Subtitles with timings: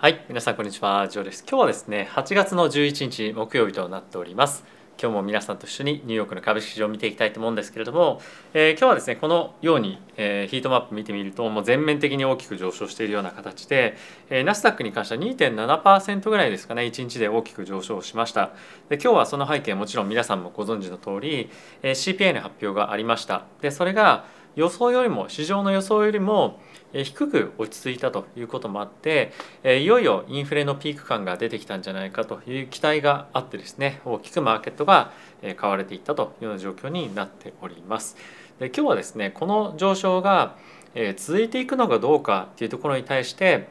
[0.00, 1.44] はい皆さんこんにちはジョーです。
[1.46, 4.64] 今日はですね8月の11日木曜日となっております。
[4.98, 8.22] 今日も皆さんと一緒にニューヨークの株式市場を見ていきたいと思うんですけれども、
[8.54, 13.94] えー、今日はですねこのように、えー、ヒートマップ見てみるともう全面的に大きく上昇しているような形で、
[14.30, 18.52] えー、ナスダックに関しては2.7%ぐらいですかね1日で大きく上昇しました。
[18.88, 21.50] で今日はその背景もちろん皆さんもご存知の通り、
[21.82, 23.44] えー、CPI の発表がありました。
[23.60, 24.24] でそれが
[24.56, 26.60] 予想よりも市場の予想よりも
[26.92, 29.32] 低く落ち着いたということもあって
[29.64, 35.12] いよいよインフレのピーク感が出てきたんじゃないかという期待があってですね大きくマーケットが
[35.56, 38.16] 買われていったというような状況になっております。
[38.58, 40.56] で今日はですねこの上昇が
[41.16, 43.68] 続いていくのかどうかというところに対して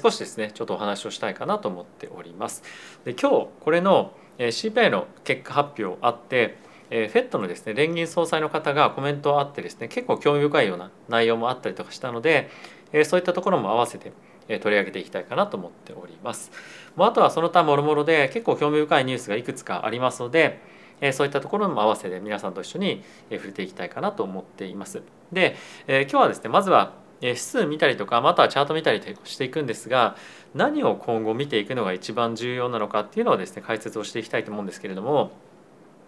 [0.00, 2.62] 少しですねちょっとお話をしたいかなと思っております。
[3.04, 6.56] で今日これの CPI の結果発表あって
[6.94, 12.50] えー、フェットのですね連銀総裁の方がコメントあってですね結構興味深いような内容もあったりとかしたので、
[12.92, 14.12] え、そういったところも合わせて、
[14.46, 16.52] え、取り上げていきたいかなと思っております。
[16.94, 20.60] もうあとはその他もろもろで結構興味深いニュースがいくつかありますので、
[21.00, 25.02] え、そういったところも合わせて皆さんと一緒に触れていきたいかなと思っています。
[25.32, 25.56] で、
[25.86, 30.16] え、今日はですねまずは指数見たりとかまたはチャート見たりしていくんですが
[30.54, 35.30] 何を今後見ていくのが一番重要なのかっていうのをですね解説をしていきたいと思うんですけれども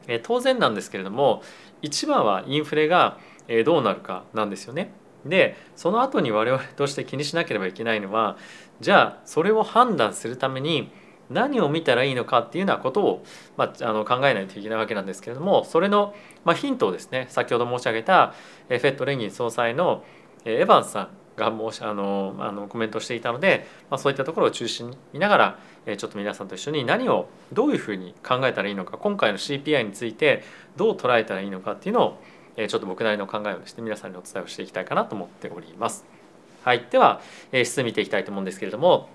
[0.07, 1.43] え当然なんですけれども
[1.83, 3.19] 一番はインフレが
[3.65, 4.93] どうなるかなんですよね。
[5.25, 8.37] でその後に我々として気にしなければいけないのは
[8.81, 10.91] じゃあそれを判断するために
[11.31, 13.25] 何を見たらいいのかっていうようなことを、
[13.57, 18.35] まあ、あの考えないといけないわけなんですけれどもそれの、まあ、ヒントをですね先ほど申し上げた
[18.69, 20.05] FED 連銀総裁の
[20.45, 30.43] エヴァンスさんが申しあのあのコメントしていたので、まあ、そういったところを中心に見ながらちょっと皆さんと一緒に何をどういうふうに考えたらいいのか今回の CPI について
[30.77, 32.19] どう捉えたらいいのかっていうのを
[32.57, 36.05] ちょっと僕なりの考えをして皆さんにお伝えをしていきたいかなと思っております。
[36.63, 37.21] はい、では
[37.53, 39.09] 質見ていきたいと思うんですけれども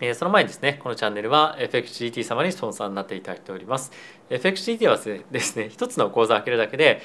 [0.00, 3.92] えその前にですね、このチャンネルは FXGT 様にスポンサーになっていただいております。
[4.28, 4.98] FXGT は
[5.30, 7.00] ですね、 一つの口座を開けるだけで、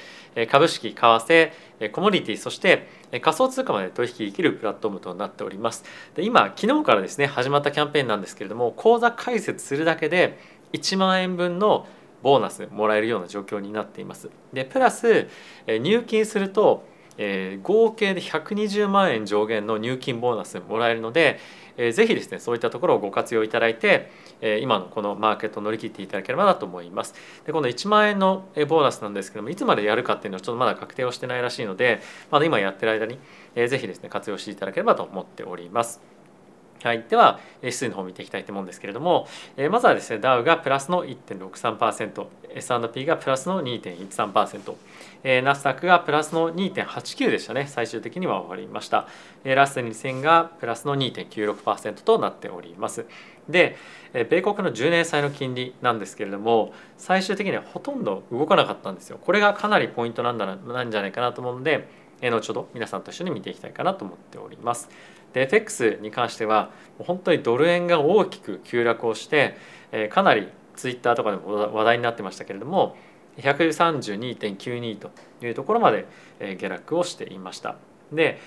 [0.50, 1.52] 株式、為替、
[1.92, 2.90] コモディティ、そして
[3.22, 5.86] 仮想通貨まで取引できるプラットフォームとなっております。
[6.16, 10.38] で今、昨日からですね、始まったキャンペーンなんですけれども、口座開設するだけで
[10.74, 11.88] 1万円分の
[12.24, 14.30] ボーナスもらえるような状況になっています。
[14.52, 15.28] で、プラス
[15.66, 16.84] 入金すると、
[17.18, 21.40] えー、合計で120万円上限の入金ボーナスもらえるので、
[21.82, 27.16] えー、ぜひですねそういったところをご活用いただいて、えー、今のこのマーケットを乗り切っていただければなと思います。
[27.46, 33.18] でこの1万円のボーナスなんですけどもいつまでやるかっていうのはちょっとまだ確定をしてないらしいのでまだ今やってる間に、
[33.56, 36.11] えー、ぜひですね活用していただければと思っております。
[36.84, 39.28] はい、では指数の方を見ていきたいと思うんですけれども、
[39.58, 44.76] えー、まずはですねダウがプラスの 1.63%S&P がプラスの2.13%、
[45.24, 49.08] えー、ナスダックがプラスの2.89でしたね最終的には終わりました、
[49.44, 53.06] えー、ラスト2000がプラスの2.96%となっております。
[53.50, 53.76] で
[54.14, 59.18] 米国の10年債の金利なんですけれども最終的にはほとんど動かなかったんですよ。
[59.20, 61.88] これがかなりポイントなんだなんじゃないかなと思うので
[62.30, 64.90] 後ほど皆さんと一緒に見ていきたいかなと思っております。
[65.34, 69.56] で FX に関しては本当にドル円が大きく急落をして、
[69.92, 72.96] えかなりツイッターとかでも話題になってましたけれども
[73.38, 76.06] 132.92というところまで
[76.58, 77.76] 下落をしていました。
[78.14, 78.40] で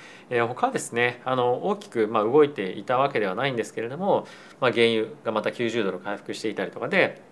[0.48, 4.26] 他ですねあの大きくま動いていたわけではないんですけれども、
[4.60, 7.22] まあ、原油がまた90ドル回復していたりとかで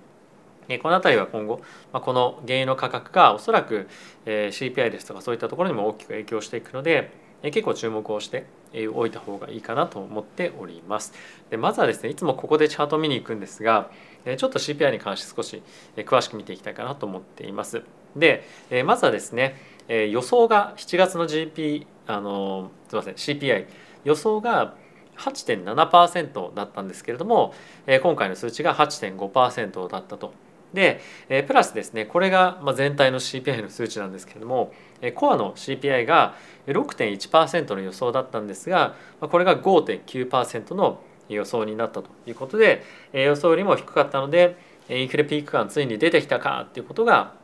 [0.82, 1.60] この辺りは今後、
[1.92, 3.88] ま、この原油の価格がおそらく
[4.24, 7.12] CPI ですとかそういったところにも大きく影響していくので
[7.42, 8.46] 結構注目をして
[8.94, 11.12] おいた方がいいかなと思っております。
[11.50, 13.90] でまずはですねいつもここでチャートを見に行くんですが
[14.24, 15.62] ちょっと CPI に関して少し
[15.96, 17.82] 詳しく見ていきたいかなと思っています。
[18.16, 18.44] で
[18.84, 19.56] まずはですね
[19.88, 23.66] 予想が7月の GP あのすみません CPI
[24.04, 24.74] 予想が
[25.18, 27.54] 8.7%だったんですけれども
[28.02, 30.32] 今回の数値が8.5%だったと。
[30.74, 34.72] でえプラスですねこれが全体の CPI の数値なんですけれども
[35.14, 36.34] コアの CPI が
[36.66, 44.56] 6.1%の予想だったんですがこれが5.9%の予想になったということで予想よりも低かったので
[44.88, 47.34] インフレピーク感ついに出てきたかっていうことが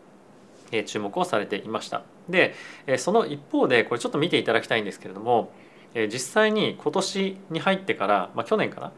[0.86, 2.02] 注目をされていました。
[2.28, 2.54] で
[2.98, 5.50] その一方でこれちょっと見ていただきたいんですけれども
[5.94, 8.92] 実際に今年に入ってから、まあ、去年か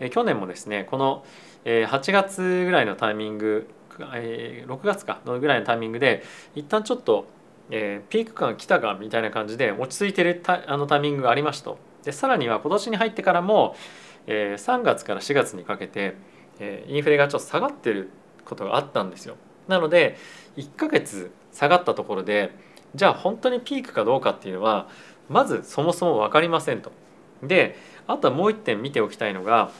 [0.00, 1.24] な去年もですねこの
[1.66, 3.68] え8月ぐらいのタイミング
[4.14, 6.22] え6月かのぐらいのタイミングで
[6.54, 7.26] 一旦ちょっと
[7.70, 11.74] えー、ピーク感来たかみたいな感じで落ち着いてるタあのタイミングがありました
[12.04, 13.74] でさらには今年に入ってからも、
[14.26, 16.14] えー、3月から4月にかけて、
[16.60, 18.10] えー、インフレがちょっと下がってる
[18.44, 19.36] ことがあったんですよ
[19.66, 20.16] なので
[20.56, 22.54] 1ヶ月下がったところで
[22.94, 24.88] じゃあ本当にピークかどうかっていうのは
[25.28, 26.92] まずそもそも分かりませんと。
[27.42, 27.76] で
[28.06, 29.70] あとはもう一点見ておきたいのが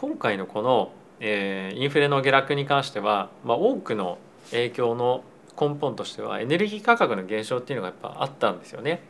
[0.00, 4.18] 今回のこの、えー、インフレの下落に関しては、まあ、多くの
[4.52, 5.24] 影響の
[5.60, 9.02] 根本としてはエネルギー価格の減少っていうのがやっぱあったんですよね。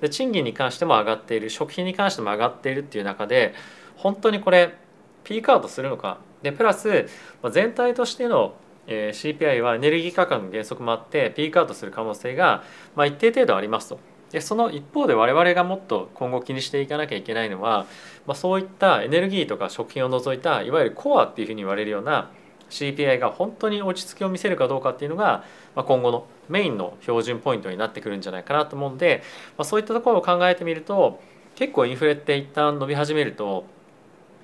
[0.00, 3.54] で賃金に関しても上がっている食品に関しても上がっているっていう中で
[3.94, 4.74] 本当にこれ
[5.22, 7.06] ピークアウトするのかでプラス
[7.40, 8.56] ま全体としての
[8.88, 12.64] え CPI はエネルギー価格の減速もあってピークアウトする可能性が
[12.96, 14.00] ま一定程度ありますと。
[14.32, 17.86] でその一方で我々がもっと今後気にしていかなきゃいけないのは、
[18.26, 22.30] まあ、そういったエネルギーとか食品を除いたいわゆるコアっていうふうに言われるような
[22.70, 25.44] CPI が本当に落ち着きを見せるかどうかっていうのが、
[25.76, 29.22] まあ、今後のメインの標準ポイントになってくるんじゃないかなと思うんで、
[29.58, 31.20] まあ、そういったところを考えてみると
[31.54, 33.66] 結構インフレって一旦伸び始めると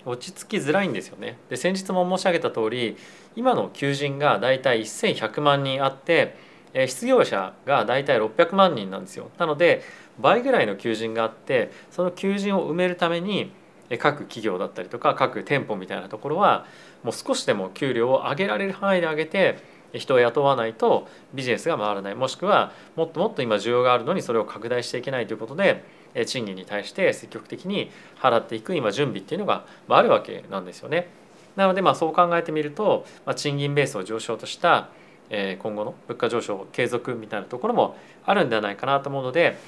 [0.04, 1.38] 落ち着きづらいんですよね。
[1.48, 2.96] で先日も申し上げた通り
[3.36, 6.36] 今の求人がだいたい1100万人あって
[6.86, 9.30] 失業者がだいたい600万人なんですよ。
[9.38, 9.82] なので
[10.20, 13.52] 倍ぐらいの求人があってその求人を埋めるために
[13.98, 16.66] 各企業だったりとか各店舗みたいなところは
[17.02, 19.58] もう少しでも給料を上げられる範囲で上げて
[19.94, 25.84] 人を雇わないとビジネスが回らないもしくはもっともっと今需要があるのにそれを拡大していけないということで
[26.26, 27.90] 賃金に対して積極的に
[28.20, 31.08] 払っていく今準備っていうのがあるわけなんですよね。
[31.56, 33.04] なのでまあそう考えてみると
[33.34, 34.90] 賃金ベースを上昇とした
[35.30, 39.58] 今後の物価上昇継続みたいなところもあるんではないかなと思うので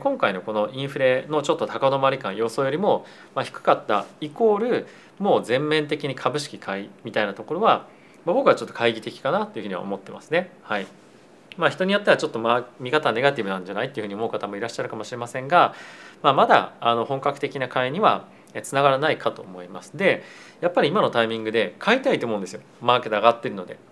[0.00, 3.04] 今回のこのインフレのちょっと高止まり感予想よりも
[3.42, 4.86] 低かったイコール
[5.18, 7.86] もう全面的に株式買いみたいなところは
[8.24, 10.50] 僕はちょっと懐疑的かなというふうには思ってますね。
[10.62, 10.86] はい
[11.56, 15.74] まあ、人によってはちょっとまあ見方はネガティブなんじゃないっていうふうに思う方もいらっしゃるかもしれませんが、
[16.22, 18.24] まあ、まだあの本格的な買いには
[18.62, 19.96] つながらないかと思います。
[19.96, 20.22] で
[20.60, 23.89] やっぱり今のタイミングで買いたいと思うんですよマーケット上がってるので。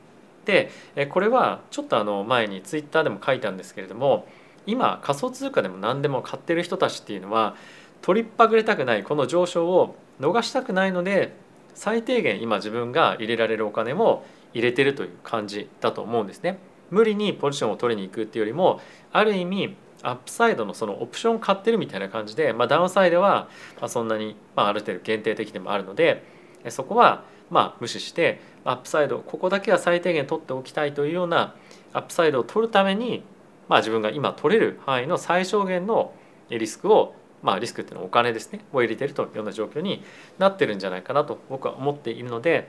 [0.49, 0.71] で
[1.11, 4.27] これはちょっとあの前にツイッターでも書いたんですけれども
[4.67, 7.55] 今仮想通貨でも何でも買ってる人たちっていうのは
[8.03, 11.35] 取りっぱぐれたくないこの上昇を逃したくないので
[11.75, 14.25] 最低限今自分が入れられるお金も
[14.55, 16.59] 入れてるという感じだと思うんですね。
[16.91, 18.81] 無理にポジションを取りに行くっていうよりも
[19.13, 23.49] ある意味アップサイドのそのオプションを買ってるみたいな感じで、まあ、ダウンサイドは
[23.89, 26.25] そんなに、まあ、ある程度限定的でもあるので
[26.71, 31.55] そこはまあ無視してアップサイドここだけは最低限取っておきたいというような
[31.93, 33.23] アップサイドを取るために、
[33.69, 36.13] まあ、自分が今取れる範囲の最小限の
[36.51, 40.03] リスクをまあリスクっていうのはお金ですねを入れてるというような状況に
[40.39, 42.69] なってるんじゃないかなと僕は思っているので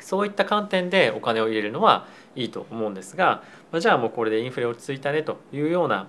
[0.00, 3.42] そういった観点でお金を入れるのはいいと思うんですが
[3.78, 6.08] じゃあもうこれでインフレ落ち着いたねというような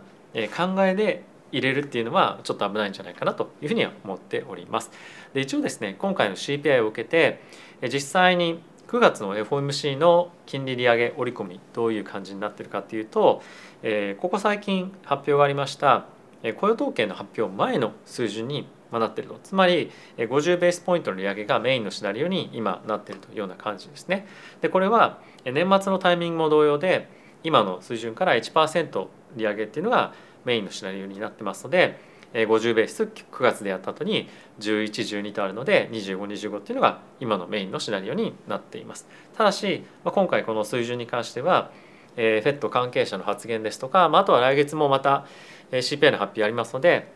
[0.56, 4.92] 考えで入れるっていうのはちょっと危ないんじゃないかなというふうには思っております。
[5.34, 7.42] で一応ですね今回の CPI を受けて
[7.88, 13.42] 実際に9月の FOMC の金利利上げ織り込みどういう感じになってるかというと、
[13.82, 16.06] えここ最近発表がありました
[16.58, 24.28] 雇用統計の発表前の水準になっているとつまり50ベースポイントの利上げがメインのシナリオに今なっているというような感じですね。
[24.62, 27.10] でこれは年末のタイミングも同様で
[27.44, 30.14] 今の水準から1%利上げっていうのが
[30.46, 32.00] メインのシナリオになってますので
[32.34, 33.10] 50ベース9
[33.42, 34.28] 月でやった後に
[34.60, 39.08] 1112とあるので2525っていうのが今のメインのシナリオになっています。
[39.38, 41.72] ただし今回この水準に関しては
[42.18, 45.26] FED 関係者の発言ですとかあとは来月もまた
[45.72, 47.12] CPI の発表ありますので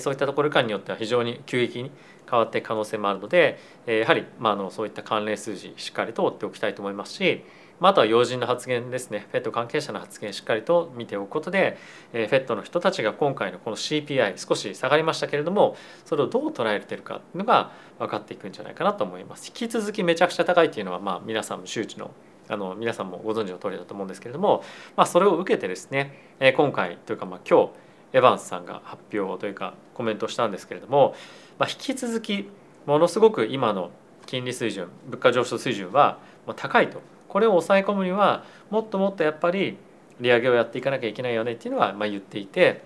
[0.00, 1.90] そういったところ間によっては非常に急激に
[2.30, 7.44] 変わっていく可能性もあるのでやはりまああのそういった関連数字しっかりと追っておきたいと思いますし
[7.80, 11.76] まあ、あとは要人の発言ですね FED 関係者の発言しっかりと見ておくことで
[12.12, 19.48] FED の人たちが今回のこの CPI 少し下がりましたけれどもそれをどう捉えてるかっていうのが分かっていくんじゃないかなと思います。
[19.48, 22.10] 引き続きめちゃくちゃ高いっていうのはまあ皆さんも周知の
[22.48, 24.64] あの皆さんもご存知の通りだと思うんですけれども、
[24.96, 27.70] まあ、それを受けてですね今回というかまあ今日
[28.12, 31.14] エヴァンスさんが発表というかコメントしたんですけれども、
[31.58, 32.48] まあ、引き続き
[32.86, 33.90] ものすごく今の
[34.26, 36.18] 金利水準物価上昇水準は
[36.56, 37.00] 高いと
[37.32, 39.78] これを抑え込むにはもっともっとやっぱり
[40.20, 42.82] 利上げをやっていかなきゃいけないよねっていうのはま言っていて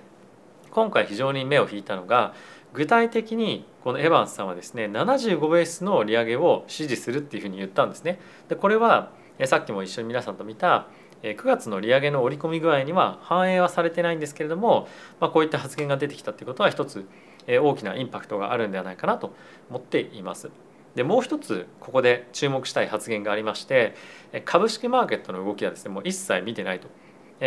[0.70, 2.32] 今回非常に目を引いたのが
[2.72, 8.20] 具体的にこのエヴァンスさんはですね75ベースの利上げを支持するっていうふうに言ったんですね。
[8.48, 9.10] でこれは
[9.46, 10.86] さっきも一緒に皆さんと見た
[11.22, 14.86] 9月の利上げの織り込み具合には反映はされてないんですけれども、
[15.18, 17.04] まあ、こういった発言が出てきたということは一つ
[17.48, 19.34] 大きなインパクトがあるんではないかなと
[19.70, 20.50] 思っています。
[20.96, 23.94] でもう一つここで注目したい発言がありまして
[24.44, 26.88] 株式マーケットの動きはですねもう一切見てないと。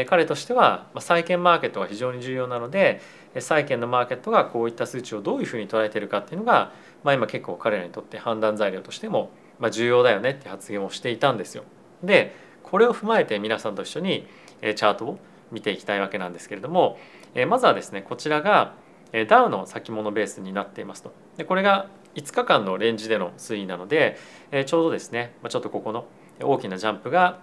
[0.07, 3.01] 彼としては債券マーケットが非常に重要なので
[3.39, 6.71] 債券のマーケットがこういった数値をどういうふうに捉えているかっていうのが、
[7.03, 9.31] まあ、今結構彼らにとって判断材料としても
[9.71, 11.63] 重要だよねって発言をしていたんですよ。
[12.03, 14.27] でこれを踏まえて皆さんと一緒に
[14.61, 15.19] チャートを
[15.51, 16.99] 見ていきたいわけなんですけれども
[17.47, 18.75] まずはですねこちらが
[19.27, 24.17] ダウの先物ベースになっていますとでこれが5日間のレンジでの推移なので、
[24.51, 26.05] えちょうどですね、まちょっとここの
[26.41, 27.39] 大きなジャンプが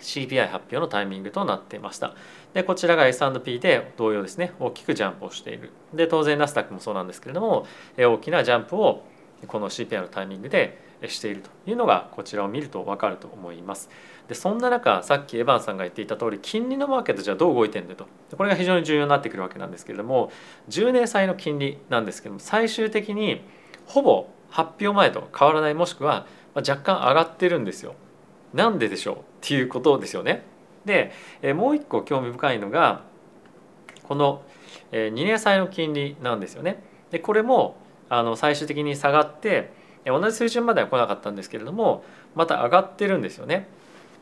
[0.00, 2.14] CPI 発表のタイミングとなっていました。
[2.54, 5.70] でこちらが S&P で同様ですね大きくジャンプをしている。
[5.92, 7.66] で当然ナスダックもそうなんですけれども
[7.96, 9.04] 大きなジャンプを
[9.46, 13.90] この CPI のタイミングでしているというのがこちらを見ると分かると思います。
[14.26, 18.06] でそんな中さっきエヴァンさんが言っていた通り金利のマーケットじゃどう動いてるんだと。
[18.36, 20.30] これが非常に重要になってくるわけなんですけれども
[20.68, 23.42] 10年債の金利なんですけども最終的に
[23.88, 27.94] ほぼ発表前と変わらないもしくは若干上がってるんですよ。
[28.54, 29.16] なんででしょう？
[29.16, 30.42] っていうことですよね。
[30.84, 31.12] で
[31.54, 33.02] もう一個興味深いのが
[34.04, 34.42] この
[34.92, 36.82] 2年債の金利なんですよね。
[37.10, 37.76] でこれも
[38.08, 39.72] あの最終的に下がって
[40.04, 42.04] 同じ水準までは来なかったんですけれども
[42.34, 43.68] また上がってるんですよね。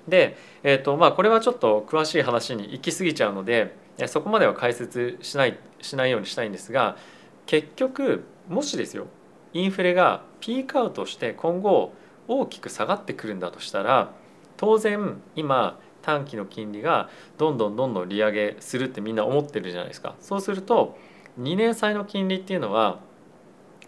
[0.08, 6.96] で、えーとまあ、これはちょっと詳しい話に行き過ぎちゃうのでそこまでは解説しないしないようにしたいんですが
[7.46, 9.06] 結局もしですよ
[9.56, 11.94] インフレがピークアウトして今後
[12.28, 14.12] 大きく下がってくるんだとしたら
[14.58, 17.08] 当然今短期の金利が
[17.38, 20.14] どんどんどんどん利上げするってみんな思ってるじゃないですか。
[20.20, 20.98] そうすると
[21.40, 23.00] 2年債の金利っていうのは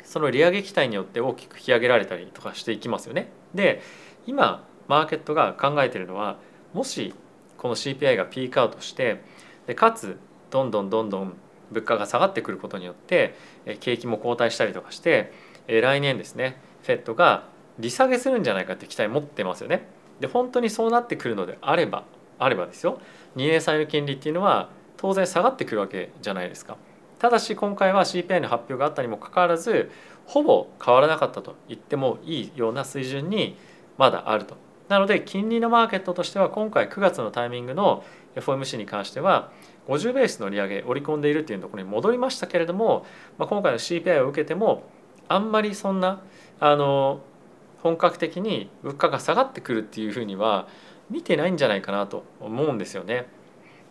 [0.04, 3.30] その利上げ期待によって大きく引き上げられたりとかしていきますよね。
[3.54, 3.82] で
[4.26, 6.38] 今マーケットが考えてるのは
[6.72, 7.14] もし
[7.58, 9.22] この CPI がピークアウトして
[9.66, 10.18] でかつ
[10.50, 11.36] どんどんどんどん
[11.70, 13.34] 物価が下がってくることによって
[13.80, 15.32] 景気も後退したりとかして
[15.68, 17.44] 来年ですね FED が
[17.78, 19.86] 利下げするんじゃないかって期待持ってますよね。
[20.20, 22.04] で本当にそうなってくるのであれば
[22.38, 23.00] あればですよ
[23.36, 26.76] 2年債の金利っていうのは当然下がってくるわけじゃないですか。
[27.18, 29.90] ただし今回は CPI の発表があったにもかかわらず
[30.26, 33.56] ほぼ変わらなかったと言ってもいいような水準に
[33.96, 34.56] まだあると。
[34.88, 38.04] なので金利のマーケットとしては今回9月のタイミングの
[38.36, 39.50] FOMC に関しては
[39.88, 43.04] 50ベースの利上げ織り込んでいるというところに戻りましたけれども、
[43.36, 44.84] まあ、今回の CPI を受けても
[45.28, 46.20] あんまりそんな
[46.60, 47.20] あの
[47.82, 50.68] 本格的に物価が下がってくるっていうふうには
[51.10, 53.26] 見てないんじゃないかなと思うんですよね。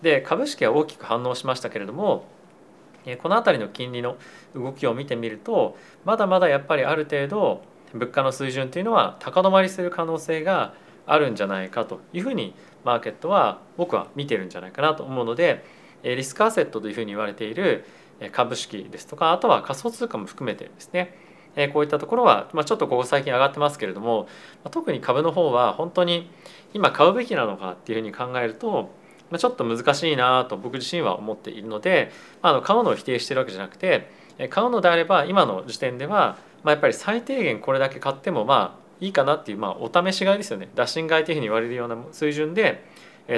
[0.02, 2.26] で株式は大きく反応しましたけれども
[3.22, 4.18] この辺りの金利の
[4.54, 7.62] 動きを見てみるとまだまだやっぱりある程度
[7.94, 10.74] 物価の水準というのは高止まりする可能性が
[11.06, 12.54] あるんじゃないかというふうに
[12.84, 15.64] マーケットは僕は見てるんじゃないかなと思うので
[16.04, 17.86] リスクアセットというふうに言われている
[18.34, 21.16] 株式ですとかあとは仮想通貨も含めてですね
[21.58, 24.30] えこういったところは、まあ、ちょっとここ最近上がってますけれども
[24.64, 26.30] ま特に株の方は本当に
[26.74, 28.92] 今買うべきなのかっていうふうに考えると
[29.30, 32.12] まちょっと難しいなと僕自身は思っているので
[32.42, 34.10] まあの買うのを否定してるわけじゃなくて
[34.50, 42.84] 買うのであれば今の時点では、ま、やっぱり最低限これだけ買ってもまあいいかなっていう、まあ、お試し買いですよね打診買いというふうに言われるような水準で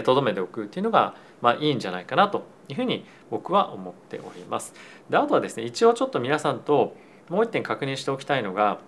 [0.03, 4.73] とどめておくっていうのが、まあ、いいんじゃないかなというふうに僕は思っております。
[5.09, 6.95] であとはですね一応ちょっと皆さんと
[7.29, 8.79] もう一点確認しておきたいのが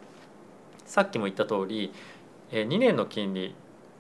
[0.85, 1.93] さっきも言った通り
[2.51, 3.55] 2年の金利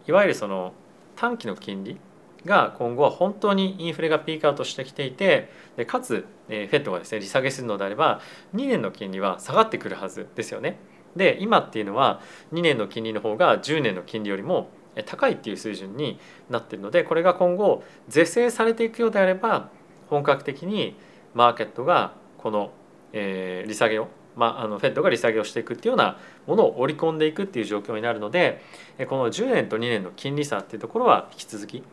[0.07, 0.73] いわゆるその
[1.15, 1.97] 短期の金利
[2.45, 8.19] が今後は本当にインフレがピークアウトしてきていてでかつ FED がですね利下げするのであれば
[8.55, 10.79] 2年の金利は下がってくるはずですよね。
[11.15, 12.21] で今っていうのは
[12.53, 14.69] 2年の金利の方が10年の金利よりも
[15.05, 16.19] 高いっていう水準に
[16.49, 19.69] なってるのでこれが今後是正されていくようであれば
[20.09, 20.95] 本格的に
[21.33, 22.71] マーケットがこの、
[23.13, 24.07] えー、利下げを、
[24.41, 26.17] まあ、あのフェットが利下げをしていくっていうような
[26.47, 28.59] ものを織り込んでいくっていう状況になるので
[29.07, 31.83] この10年と2年の金利差っていうところは引き続き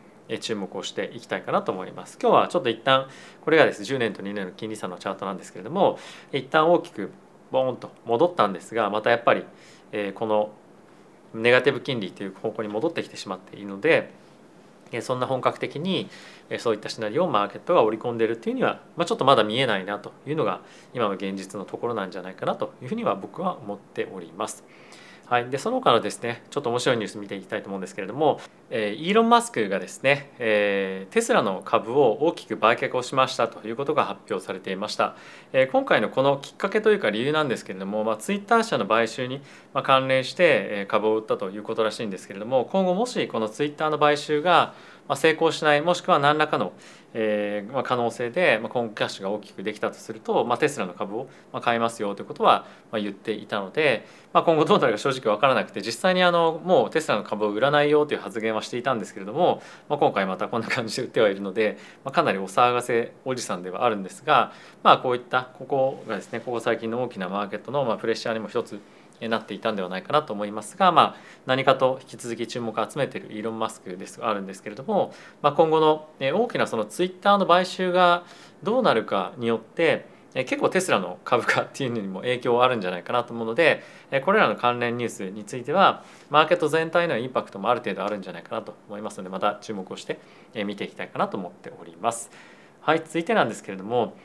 [0.40, 2.18] 注目をしていきたいかなと思います。
[2.20, 3.06] 今日はちょっと一旦
[3.42, 5.98] これがですね10年と2年の金利差のチャートなんですけれども
[6.32, 7.10] 一旦大きく
[7.50, 9.44] ボーンと戻ったんですがまたやっぱり
[10.14, 10.50] この
[11.34, 14.10] ネガティブ金利という方向に戻ってきてしまっているので
[15.00, 16.08] そんな本格的に
[16.58, 20.60] そういったシナリオをマーケットが織り込んでいるっていうには、ま、ちょっとまだ見えないなというのが
[20.94, 24.64] 今の現実のところなんじゃないかなというふうには僕は思っております。
[25.28, 35.16] はい、でその他のですねちょっと面白いニュース見ていきたいと思うんですけれども、えー、イーロン・マスクがですね、えー、テスラの株を大きく売却をしましたということが発表されていました、
[35.52, 39.42] えー、今回のこのきっかけというか理由なんですけれども、まあ、ツイッター社の買収に
[39.82, 44.72] 関連して株を売ったということらしいんですけれども今後もしこのツイッターの買収が
[45.08, 46.72] ま成功しないもしくは何らかの
[47.14, 51.28] えーまあ、可能性で、まあ、今後キャッシュが大きくできたとすると、まあ、テスラの株を
[51.62, 68.80] 買いますよということは、ま、言っていたので、まあ、今後どうなるか正直分からなくて実際にあのもうテスラの株を売らないよという発言はしていたんですけれども、まあ、今回またこんな感じで売ってはいるので、まあ、かなりお騒がせおじさんではあるんですが、まあ、こういったここがですねここ最近の大きなマーケットの、まあ、プレッシャーにも一つ
[69.20, 78.24] なっていたんではないかなと思いますが、まあ、何かと引き続き注目を集めているイーロン・マスクですあるんですけれども、まあ、今後の大きなそのツイッターの買収が
[78.62, 83.82] どうなるかによって結構テスラの株価っていうのにも影響はあるんじゃないかなと思うので
[84.24, 90.20] これらの関連ニュースについてはマーケット全体のインパクトもある程度あるんじゃないかなと思いますのでまた注目をして
[90.66, 92.30] 見ていきたいかなと思っております。
[92.80, 94.16] はい続いてなんですけれども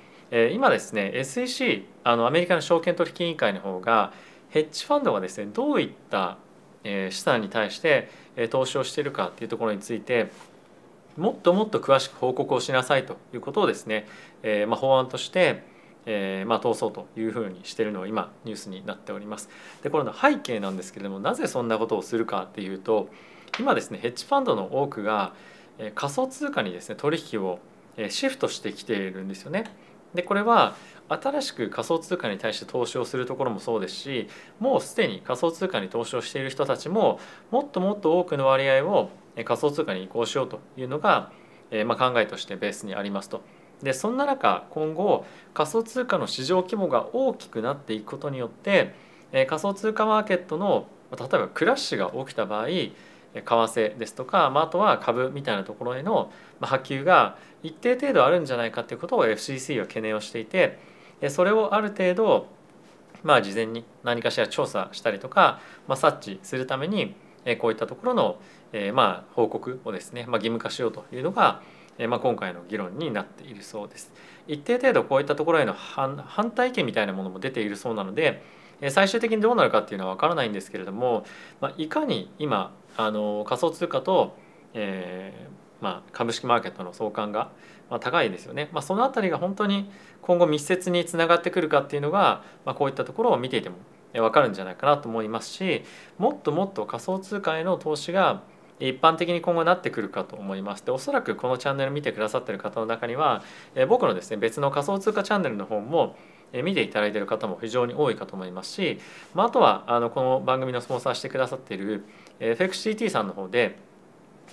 [0.52, 4.14] 今ですね SEC あのアメリカの証券取引委員会の方が
[4.54, 6.38] ヘッジファンドがですねどういった
[6.84, 8.10] 資産に対して
[8.52, 10.30] 投資をしているかっていうところについて
[11.18, 14.08] もっともっと詳しく報告をしなさいということをですね、
[14.44, 15.64] えー、まあ、法案として、
[16.06, 19.50] えー、まあ、通そうというふうにしているのが今ニュースになっております。
[19.82, 23.10] でこれの背景なんですけれどもなぜそんなことをするかっていうと
[23.60, 25.34] 今ですねヘッジファンドの多くが
[25.96, 27.60] 仮想通貨にですね取引を
[28.10, 29.66] シフトしてきているんですよね。
[30.14, 30.76] でこれは
[31.10, 34.28] 新しく仮想通貨に対して投資をするところもそうですし
[34.60, 37.20] もうすでに仮想通貨に投資をしている人たちも
[37.52, 39.10] もっともっと多くの割合を
[39.44, 41.32] 仮想通貨に移行しようというのが、
[41.72, 43.42] えま、考えとしてベースにありますと。
[43.82, 48.94] でそんな中今後仮想通貨の市場規模が大きくなっていくことによって、
[49.34, 52.94] え仮想通貨マーケットの例えばクラッシュが起きた場合為
[53.34, 60.78] 替ですとか、まあ、あとは株みたいなところへの波及が一定程度あるんじゃないかということを FCC は懸念をしていて
[61.30, 62.48] それをある程度
[63.24, 67.16] まあ事前に何かしら調査したりとか、まあ、察知するために
[67.60, 68.38] こういったところの
[68.74, 71.62] え、まあ報告をですね、まあ、義務化しようというのが、
[71.98, 74.12] え、まあ今回の議論になっているそうです。
[74.48, 78.44] 一定程度こういったところへの反反対意見みたいなものも出ているそうなので
[78.90, 81.24] 最終的にどうなるかっていうのは分からないんですけれども、
[81.62, 84.36] まあ、いかに今あの仮想通貨と、
[84.74, 87.52] えーまあ、株式マーケットの相関が、
[87.90, 93.76] まあ、高いですよね、まあ、その辺りが本当に今後密接につながってくるかっていうのが、まあ、こういったところを見ていても
[94.14, 95.84] 分かるんじゃないかなと思いますし
[96.18, 98.44] もっともっと仮想通貨への投資が
[98.80, 100.86] 一般的に今後なってくるかと思います。
[100.86, 103.44] でおそらくこのチャンネル見てくださってる方の中には、
[103.88, 106.18] 僕のですね別の仮想通貨チャンネルの方も
[106.64, 109.00] 見ていただいている方も非常に多いかと思いますし、
[109.34, 112.04] まあ、あとはあのこの番組のスポンサーしてくださっている
[112.40, 113.78] FXCT さんの方で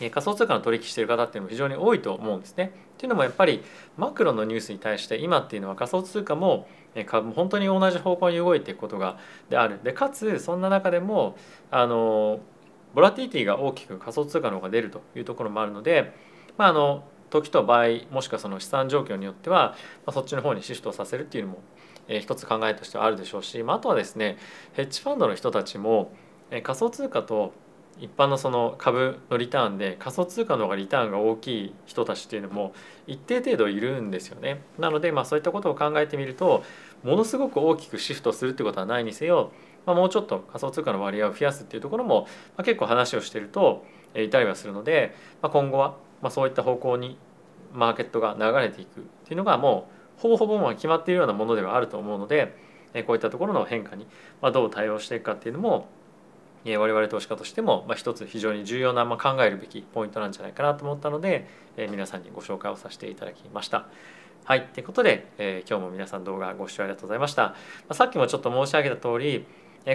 [0.09, 2.73] 仮想通貨の取引している方っていうのも非常に多いと思うんですね。
[2.95, 3.63] っていうのもやっぱり
[3.99, 6.67] マクロのニュースに対して今っていうのは仮想通貨も
[7.07, 11.37] 株も本当に同じ方向に動いていくことがであるでかつそんな中でも
[11.71, 12.41] あの
[12.95, 16.13] ボラティティが大きく仮想通貨の方が出るというところもあるので、
[16.57, 21.59] まあ、あの時と場合もしくはその資産状況によっては、まあ、そっちの方にシフトさせるっていうのも、
[22.09, 24.37] えー、一つ考えとしてはあるでしょうし、まあ、あとはですね
[24.73, 26.13] ヘッジファンドの人たちも、
[26.51, 27.53] え、仮想通貨と
[28.01, 32.73] 一般のその株のリターンで仮想通貨の方がリターンが大きい人たちっていうのも
[33.07, 34.63] 一定程度いるんですよね。
[34.79, 36.65] なのでまあそういったことを考えてみると
[37.05, 39.53] ものすごく大きくシフトするってことはないにせよ
[39.87, 43.85] まあ、もうちょっと仮想通貨の割合を増やすっていうところも、ま、結構話をしていると
[44.15, 47.19] いたりはするので、まあ、今後はまそういった方向に
[47.73, 52.55] マーケットが流れていくっていうのがもうほぼほぼ決まっているようなものではあると思うので
[53.07, 54.07] こういったところの変化に
[54.53, 55.89] どう対応していくかっていうのも
[56.65, 61.49] 我々投資家としても一つ非常に重要な考えるべきポイントなんじゃないかなと思ったので
[61.91, 63.87] 皆さんにご紹介をさせていただきました。
[64.45, 67.43] はい、ということで、え、今日も皆さん動画ご視聴ありがとうございました。
[67.43, 67.55] ま
[67.91, 69.47] あ、さっきもちょっと申し上げた通り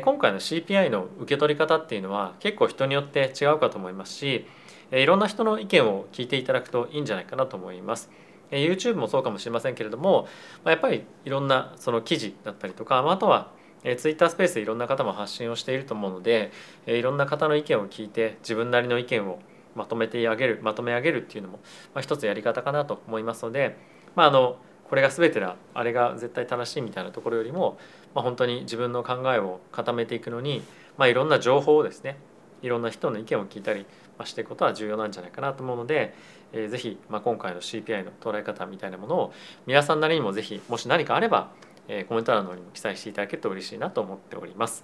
[0.04, 4.46] 今回の CPI の受け取り方っていうのは結構人によって違うかと思いますし
[4.92, 8.10] いろんな人の意見を聞いていただくといいんじゃないかなと思います。
[8.52, 10.28] YouTube もそうかもしれませんけれども
[10.64, 13.52] やっぱりいろんなその記事だったりとかあとは
[13.94, 16.52] Twitter スペースでいろんな方も発信をしていると思うので
[16.88, 19.40] えいろんな方の意見を聞いて自分なりの意見を
[19.76, 21.60] まとめてあげるまとめ上げるっていうのも、
[21.94, 23.78] まあ、一つやり方かなと思いますので、
[24.16, 24.58] まあ、あの
[24.90, 27.78] これが全てだあれが絶対正しいみたいなところよりも、
[28.14, 30.64] まあ、本当に自分の考えを固めていくのに、
[30.98, 32.18] まあ、いろんな情報をですね
[32.62, 33.86] いろんな人の意見を聞いたり
[34.24, 36.16] していくことは重要なんじゃないかなと思うので、
[36.54, 39.34] えー、ぜひ、まあ、今回の CPI の捉え方みたいなものを
[39.68, 41.52] 皆さんなりにもぜひもし何かあれば、
[41.88, 44.84] えー、コメント欄の方にも記載していただけると嬉しいなと思っております。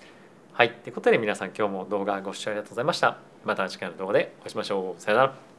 [0.53, 0.71] はい。
[0.71, 3.17] ということで皆さん今日も動画ご視聴ありがとうございました。
[3.45, 5.01] また次回の動画でお会いしましょう。
[5.01, 5.50] さよなら。